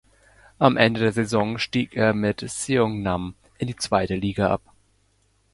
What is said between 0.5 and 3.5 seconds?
Am Ende der Saison stieg er mit Seongnam